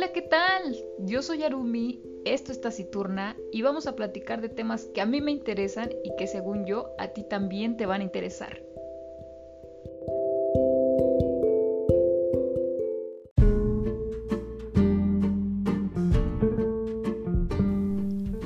[0.00, 0.82] Hola, ¿qué tal?
[1.00, 5.20] Yo soy Arumi, esto es Taciturna y vamos a platicar de temas que a mí
[5.20, 8.62] me interesan y que según yo a ti también te van a interesar.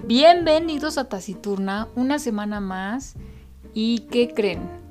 [0.09, 3.15] Bienvenidos a Taciturna, una semana más.
[3.75, 4.84] ¿Y qué creen?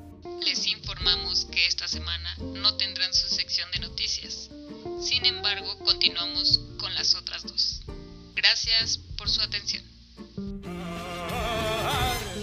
[9.44, 9.82] Atención.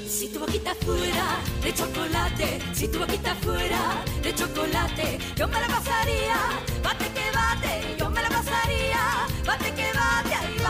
[0.07, 5.67] Si tu boquita fuera de chocolate, si tu boquita fuera de chocolate, yo me la
[5.67, 6.37] pasaría,
[6.83, 10.60] bate que bate, yo me la pasaría, bate que bate,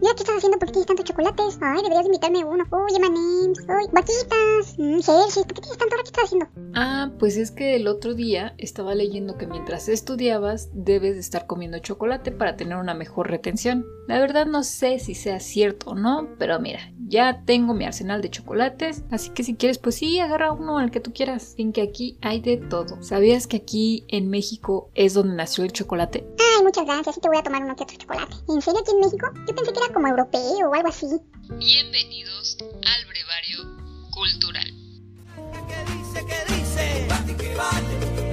[0.00, 0.58] ¿Ya qué estás haciendo?
[0.58, 1.58] ¿Por qué tienes tantos chocolates?
[1.60, 2.64] Ay, deberías invitarme uno.
[2.70, 3.58] Uy, M&M's.
[3.60, 4.78] Uy, vaquitas.
[4.78, 5.44] Mm, Hershey's.
[5.44, 5.94] ¿Por qué tienes tanto?
[5.94, 6.46] ¿Ahora qué estás haciendo?
[6.74, 11.46] Ah, pues es que el otro día estaba leyendo que mientras estudiabas debes de estar
[11.46, 13.84] comiendo chocolate para tener una mejor retención.
[14.06, 18.22] La verdad no sé si sea cierto o no, pero mira, ya tengo mi arsenal
[18.22, 21.54] de chocolates, así que si quieres pues sí, agarra uno al que tú quieras.
[21.58, 23.02] En que aquí hay de todo.
[23.02, 26.26] ¿Sabías que aquí en México es donde nació el chocolate?
[26.38, 27.14] Ay, muchas gracias.
[27.16, 28.34] Sí te voy a tomar uno que otro chocolate.
[28.48, 29.26] ¿En serio aquí en México?
[29.46, 31.06] Yo pensé que era como europeo o algo así.
[31.50, 34.72] Bienvenidos al brevario cultural.
[35.68, 36.26] ¿Qué dice?
[36.26, 38.27] ¿Qué dice?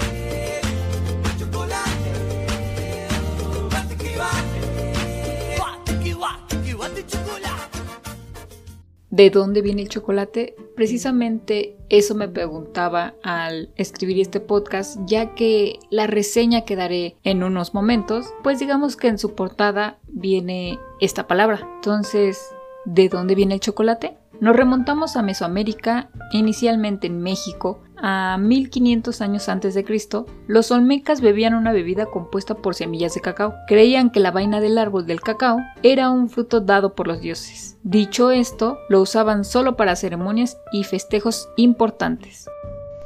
[9.16, 10.58] ¿De dónde viene el chocolate?
[10.76, 17.42] Precisamente eso me preguntaba al escribir este podcast, ya que la reseña que daré en
[17.42, 21.66] unos momentos, pues digamos que en su portada viene esta palabra.
[21.76, 22.42] Entonces,
[22.84, 24.18] ¿de dónde viene el chocolate?
[24.42, 31.22] Nos remontamos a Mesoamérica, inicialmente en México, a 1500 años antes de Cristo, los olmecas
[31.22, 33.56] bebían una bebida compuesta por semillas de cacao.
[33.68, 37.80] Creían que la vaina del árbol del cacao era un fruto dado por los dioses.
[37.82, 42.48] Dicho esto, lo usaban solo para ceremonias y festejos importantes.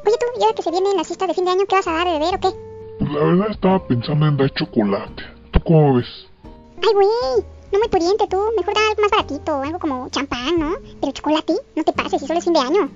[0.06, 1.88] Oye tú, y ahora que se vienen las fiestas de fin de año, ¿qué vas
[1.88, 2.50] a dar de beber o qué?
[3.00, 5.24] Pues la verdad estaba pensando en dar chocolate.
[5.52, 6.08] ¿Tú cómo ves?
[6.84, 7.08] Ay, güey.
[7.72, 8.38] No muy pudiente tú.
[8.58, 9.62] Mejor da algo más baratito.
[9.62, 10.76] Algo como champán, ¿no?
[11.00, 12.90] Pero chocolate, no te pases, si solo es fin de año.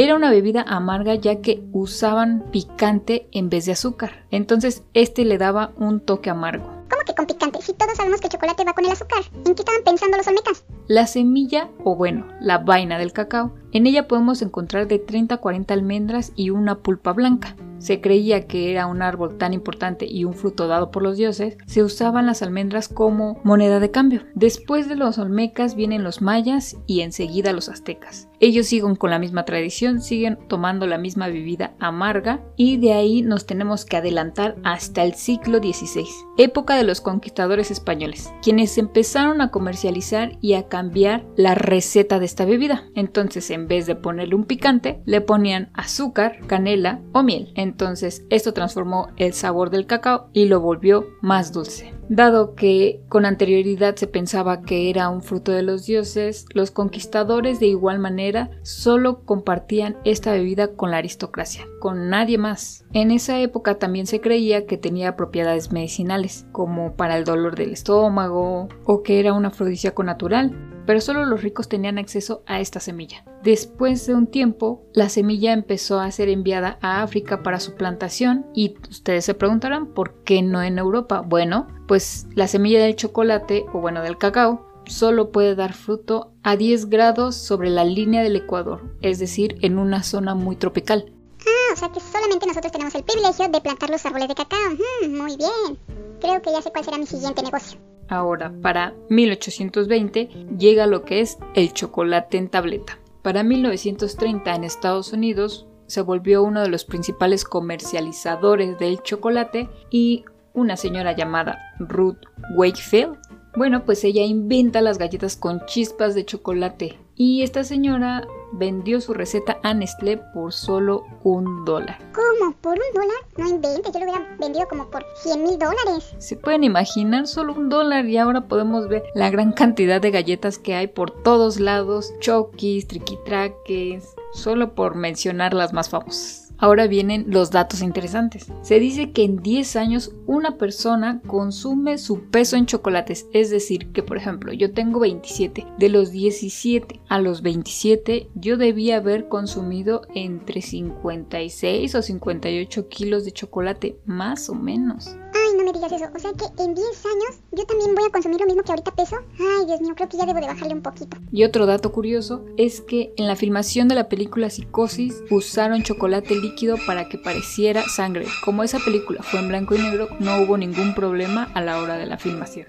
[0.00, 4.24] Era una bebida amarga ya que usaban picante en vez de azúcar.
[4.30, 6.66] Entonces este le daba un toque amargo.
[6.88, 7.60] ¿Cómo que con picante?
[7.60, 9.24] Si todos sabemos que el chocolate va con el azúcar.
[9.44, 10.64] ¿En qué estaban pensando los olmecas?
[10.86, 15.38] La semilla, o bueno, la vaina del cacao, en ella podemos encontrar de 30 a
[15.38, 17.56] 40 almendras y una pulpa blanca.
[17.80, 21.58] Se creía que era un árbol tan importante y un fruto dado por los dioses,
[21.66, 24.22] se usaban las almendras como moneda de cambio.
[24.36, 28.27] Después de los olmecas vienen los mayas y enseguida los aztecas.
[28.40, 33.22] Ellos siguen con la misma tradición, siguen tomando la misma bebida amarga y de ahí
[33.22, 36.06] nos tenemos que adelantar hasta el siglo XVI,
[36.36, 42.26] época de los conquistadores españoles, quienes empezaron a comercializar y a cambiar la receta de
[42.26, 42.84] esta bebida.
[42.94, 47.52] Entonces, en vez de ponerle un picante, le ponían azúcar, canela o miel.
[47.56, 51.97] Entonces, esto transformó el sabor del cacao y lo volvió más dulce.
[52.08, 57.60] Dado que con anterioridad se pensaba que era un fruto de los dioses, los conquistadores
[57.60, 62.86] de igual manera solo compartían esta bebida con la aristocracia, con nadie más.
[62.94, 67.72] En esa época también se creía que tenía propiedades medicinales, como para el dolor del
[67.72, 72.80] estómago o que era un afrodisíaco natural, pero solo los ricos tenían acceso a esta
[72.80, 73.22] semilla.
[73.42, 78.46] Después de un tiempo, la semilla empezó a ser enviada a África para su plantación
[78.54, 81.20] y ustedes se preguntarán por qué no en Europa.
[81.20, 86.56] Bueno, pues la semilla del chocolate o bueno del cacao solo puede dar fruto a
[86.56, 91.12] 10 grados sobre la línea del Ecuador, es decir, en una zona muy tropical.
[91.40, 94.58] Ah, o sea que solamente nosotros tenemos el privilegio de plantar los árboles de cacao.
[95.06, 95.78] Muy bien.
[96.18, 97.78] Creo que ya sé cuál será mi siguiente negocio.
[98.08, 100.28] Ahora, para 1820
[100.58, 102.98] llega lo que es el chocolate en tableta.
[103.22, 110.24] Para 1930 en Estados Unidos se volvió uno de los principales comercializadores del chocolate y
[110.54, 112.18] una señora llamada Ruth
[112.56, 113.18] Wakefield.
[113.56, 119.14] Bueno, pues ella inventa las galletas con chispas de chocolate y esta señora vendió su
[119.14, 121.98] receta a Nestlé por solo un dólar.
[122.12, 122.52] ¿Cómo?
[122.60, 123.16] ¿Por un dólar?
[123.36, 126.14] No inventes, yo lo hubiera vendido como por 100 mil dólares.
[126.18, 130.58] Se pueden imaginar solo un dólar y ahora podemos ver la gran cantidad de galletas
[130.58, 136.47] que hay por todos lados, chokis, triquitraques, solo por mencionar las más famosas.
[136.58, 138.46] Ahora vienen los datos interesantes.
[138.62, 143.26] Se dice que en 10 años una persona consume su peso en chocolates.
[143.32, 145.66] Es decir, que por ejemplo yo tengo 27.
[145.78, 153.24] De los 17 a los 27 yo debía haber consumido entre 56 o 58 kilos
[153.24, 155.16] de chocolate, más o menos.
[155.58, 158.92] O sea que en 10 años yo también voy a consumir lo mismo que ahorita
[158.92, 159.16] peso.
[159.38, 161.16] Ay, Dios mío, creo que ya debo de bajarle un poquito.
[161.32, 166.36] Y otro dato curioso es que en la filmación de la película Psicosis usaron chocolate
[166.36, 168.26] líquido para que pareciera sangre.
[168.44, 171.96] Como esa película fue en blanco y negro, no hubo ningún problema a la hora
[171.96, 172.66] de la filmación.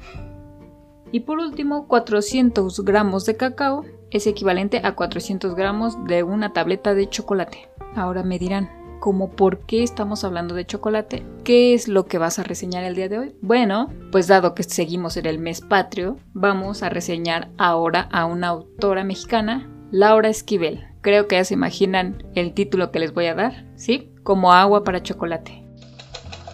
[1.11, 6.93] Y por último, 400 gramos de cacao es equivalente a 400 gramos de una tableta
[6.93, 7.69] de chocolate.
[7.95, 8.69] Ahora me dirán,
[8.99, 11.25] como por qué estamos hablando de chocolate.
[11.43, 13.35] ¿Qué es lo que vas a reseñar el día de hoy?
[13.41, 18.49] Bueno, pues dado que seguimos en el mes patrio, vamos a reseñar ahora a una
[18.49, 20.85] autora mexicana, Laura Esquivel.
[21.01, 24.11] Creo que ya se imaginan el título que les voy a dar, ¿sí?
[24.23, 25.63] Como agua para chocolate.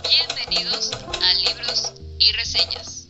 [0.07, 3.09] Bienvenidos a Libros y Reseñas.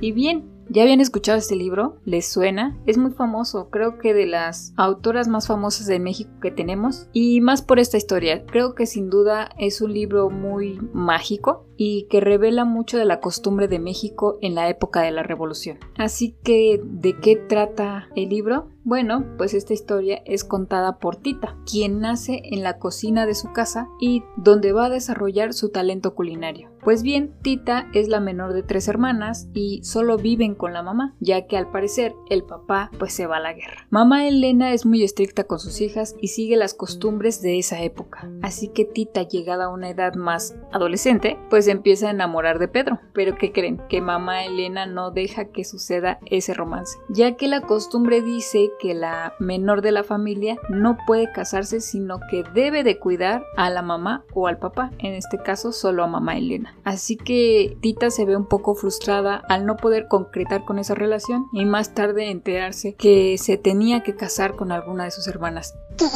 [0.00, 1.96] Y bien, ¿Ya habían escuchado este libro?
[2.04, 2.76] ¿Les suena?
[2.86, 7.08] Es muy famoso, creo que de las autoras más famosas de México que tenemos.
[7.12, 12.08] Y más por esta historia, creo que sin duda es un libro muy mágico y
[12.10, 15.78] que revela mucho de la costumbre de México en la época de la Revolución.
[15.96, 18.68] Así que, ¿de qué trata el libro?
[18.86, 23.52] Bueno, pues esta historia es contada por Tita, quien nace en la cocina de su
[23.52, 26.70] casa y donde va a desarrollar su talento culinario.
[26.84, 31.16] Pues bien, Tita es la menor de tres hermanas y solo viven con la mamá,
[31.18, 33.88] ya que al parecer el papá pues se va a la guerra.
[33.90, 38.30] Mamá Elena es muy estricta con sus hijas y sigue las costumbres de esa época,
[38.40, 43.00] así que Tita llegada a una edad más adolescente pues empieza a enamorar de Pedro.
[43.12, 43.82] Pero ¿qué creen?
[43.88, 48.94] Que mamá Elena no deja que suceda ese romance, ya que la costumbre dice que
[48.94, 53.82] la menor de la familia no puede casarse sino que debe de cuidar a la
[53.82, 56.76] mamá o al papá, en este caso solo a mamá Elena.
[56.84, 61.46] Así que Tita se ve un poco frustrada al no poder concretar con esa relación
[61.52, 65.74] y más tarde enterarse que se tenía que casar con alguna de sus hermanas.
[65.96, 66.06] ¿Qué?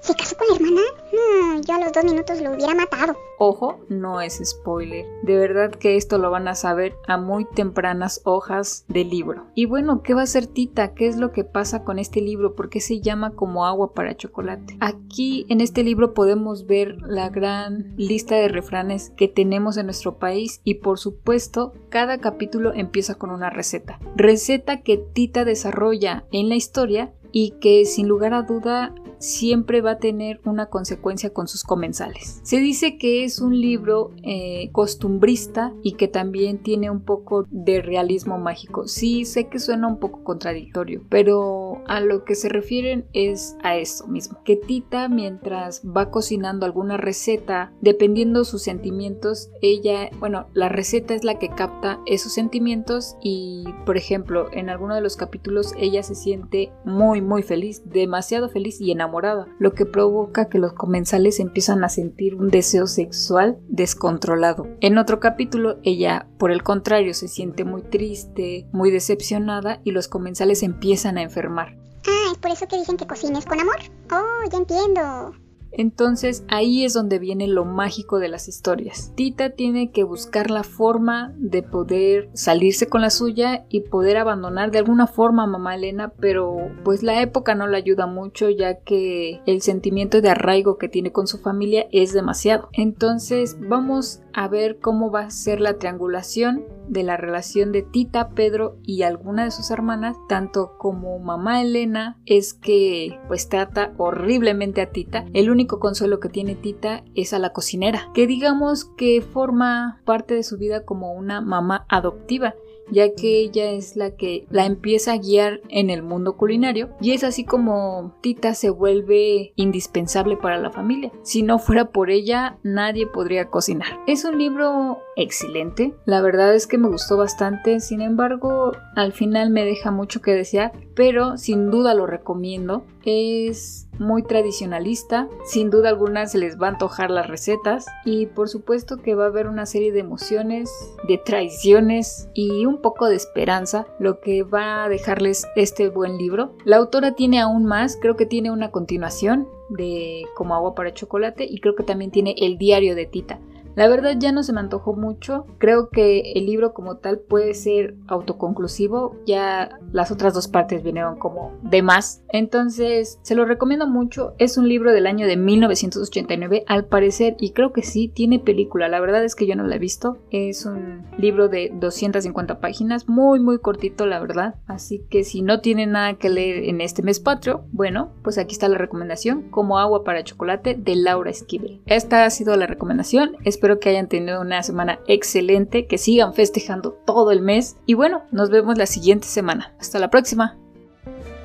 [0.00, 0.82] ¿Se casó con la hermana?
[1.12, 3.16] No, yo a los dos minutos lo hubiera matado.
[3.46, 5.04] Ojo, no es spoiler.
[5.22, 9.48] De verdad que esto lo van a saber a muy tempranas hojas del libro.
[9.54, 10.94] Y bueno, ¿qué va a ser Tita?
[10.94, 12.54] ¿Qué es lo que pasa con este libro?
[12.54, 14.78] ¿Por qué se llama como agua para chocolate?
[14.80, 20.16] Aquí en este libro podemos ver la gran lista de refranes que tenemos en nuestro
[20.16, 24.00] país y por supuesto cada capítulo empieza con una receta.
[24.16, 29.92] Receta que Tita desarrolla en la historia y que sin lugar a duda siempre va
[29.92, 32.40] a tener una consecuencia con sus comensales.
[32.42, 37.80] Se dice que es un libro eh, costumbrista y que también tiene un poco de
[37.80, 38.86] realismo mágico.
[38.86, 43.76] Sí, sé que suena un poco contradictorio, pero a lo que se refieren es a
[43.76, 44.38] eso mismo.
[44.44, 51.24] Que Tita mientras va cocinando alguna receta, dependiendo sus sentimientos, ella, bueno, la receta es
[51.24, 56.14] la que capta esos sentimientos y, por ejemplo, en alguno de los capítulos ella se
[56.14, 59.13] siente muy, muy feliz, demasiado feliz y enamorada
[59.58, 64.66] lo que provoca que los comensales empiezan a sentir un deseo sexual descontrolado.
[64.80, 70.08] En otro capítulo, ella, por el contrario, se siente muy triste, muy decepcionada y los
[70.08, 71.76] comensales empiezan a enfermar.
[72.06, 73.78] Ah, es por eso que dicen que cocines con amor.
[74.10, 75.43] Oh, ya entiendo.
[75.76, 79.12] Entonces ahí es donde viene lo mágico de las historias.
[79.14, 84.70] Tita tiene que buscar la forma de poder salirse con la suya y poder abandonar
[84.70, 88.80] de alguna forma a mamá Elena, pero pues la época no la ayuda mucho ya
[88.80, 92.68] que el sentimiento de arraigo que tiene con su familia es demasiado.
[92.72, 98.30] Entonces vamos a ver cómo va a ser la triangulación de la relación de Tita,
[98.30, 104.82] Pedro y alguna de sus hermanas, tanto como mamá Elena es que pues trata horriblemente
[104.82, 105.24] a Tita.
[105.32, 110.34] El único consuelo que tiene Tita es a la cocinera, que digamos que forma parte
[110.34, 112.54] de su vida como una mamá adoptiva
[112.90, 117.12] ya que ella es la que la empieza a guiar en el mundo culinario y
[117.12, 121.12] es así como Tita se vuelve indispensable para la familia.
[121.22, 124.00] Si no fuera por ella, nadie podría cocinar.
[124.06, 129.50] Es un libro excelente, la verdad es que me gustó bastante, sin embargo, al final
[129.50, 132.84] me deja mucho que desear, pero sin duda lo recomiendo.
[133.04, 138.48] Es muy tradicionalista, sin duda alguna se les va a antojar las recetas y por
[138.48, 140.70] supuesto que va a haber una serie de emociones,
[141.06, 146.54] de traiciones y un poco de esperanza, lo que va a dejarles este buen libro.
[146.64, 151.44] La autora tiene aún más, creo que tiene una continuación de Como agua para chocolate
[151.44, 153.38] y creo que también tiene el diario de Tita
[153.76, 155.46] La verdad ya no se me antojó mucho.
[155.58, 159.16] Creo que el libro como tal puede ser autoconclusivo.
[159.26, 162.22] Ya las otras dos partes vinieron como de más.
[162.28, 164.34] Entonces se lo recomiendo mucho.
[164.38, 168.88] Es un libro del año de 1989 al parecer y creo que sí tiene película.
[168.88, 170.18] La verdad es que yo no la he visto.
[170.30, 173.08] Es un libro de 250 páginas.
[173.08, 174.54] Muy muy cortito la verdad.
[174.66, 178.52] Así que si no tienen nada que leer en este mes patrio, bueno, pues aquí
[178.52, 179.50] está la recomendación.
[179.50, 181.82] Como agua para chocolate de Laura Esquivel.
[181.86, 183.36] Esta ha sido la recomendación.
[183.44, 188.24] Espero que hayan tenido una semana excelente, que sigan festejando todo el mes y bueno,
[188.30, 189.74] nos vemos la siguiente semana.
[189.78, 190.58] Hasta la próxima.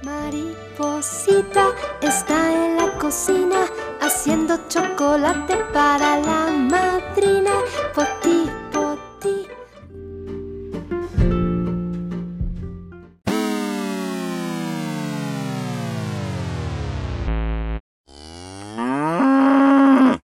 [0.03, 1.67] Mariposita
[2.01, 3.65] está en la cocina
[4.01, 7.38] haciendo chocolate para la madre.